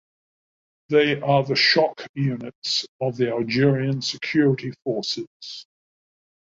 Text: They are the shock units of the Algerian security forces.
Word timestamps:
They 0.89 1.21
are 1.21 1.43
the 1.43 1.53
shock 1.55 2.07
units 2.15 2.87
of 3.01 3.17
the 3.17 3.29
Algerian 3.31 4.01
security 4.01 4.73
forces. 4.83 5.67